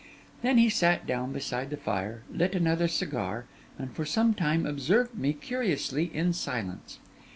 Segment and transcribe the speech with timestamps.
[0.41, 3.45] Then he sat down beside the fire, lit another cigar,
[3.77, 6.97] and for some time observed me curiously in silence.